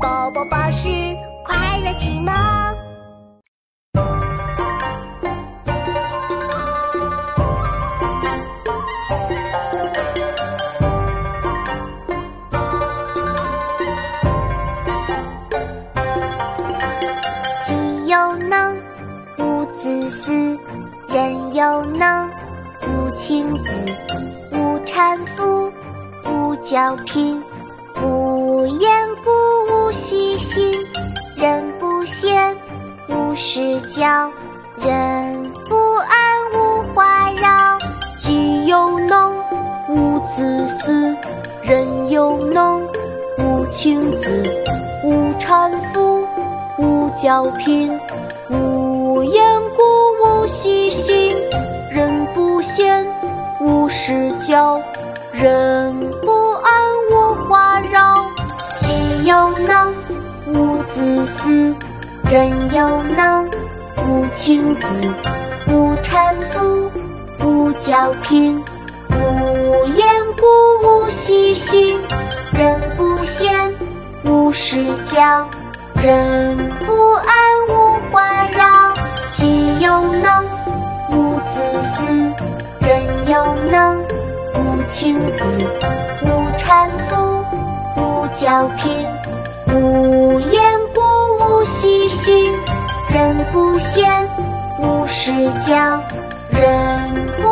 [0.00, 0.88] 宝宝巴士
[1.44, 2.32] 快乐启蒙。
[17.64, 18.80] 己有能，
[19.38, 20.56] 勿自私；
[21.08, 22.30] 人有能，
[22.86, 23.72] 勿轻訾。
[24.52, 25.72] 勿搀扶，
[26.24, 27.42] 勿骄贫。
[28.00, 28.90] 勿厌
[33.38, 34.28] 事搅；
[34.76, 37.78] 人不安，勿话扰。
[38.18, 39.32] 己有能，
[39.88, 41.16] 勿自私；
[41.62, 42.82] 人有能，
[43.38, 44.44] 勿轻訾。
[45.04, 46.26] 勿搀扶，
[46.78, 47.96] 勿骄贫。
[48.50, 49.44] 勿言
[49.76, 51.32] 故，勿细心；
[51.92, 53.06] 人不闲，
[53.60, 54.80] 勿事搅；
[55.30, 56.72] 人不安，
[57.12, 58.26] 勿话扰。
[62.38, 63.50] 人有能，
[63.96, 65.12] 勿轻訾。
[65.66, 66.88] 勿搀扶，
[67.40, 68.62] 勿骄贫。
[69.10, 70.06] 无言
[70.38, 70.46] 故，
[70.86, 71.98] 勿细心；
[72.52, 73.74] 人不闲，
[74.22, 75.44] 无事搅；
[76.00, 76.94] 人不
[77.26, 77.34] 安，
[77.70, 78.94] 勿话扰。
[79.32, 80.44] 己有能，
[81.10, 82.32] 无自私；
[82.78, 84.00] 人有能，
[84.54, 85.42] 勿轻訾。
[86.22, 87.44] 勿搀扶，
[87.96, 89.08] 勿骄贫。
[89.74, 90.27] 无
[93.52, 94.04] 不闲，
[94.80, 95.32] 勿事
[95.66, 96.00] 教；
[96.50, 97.47] 人。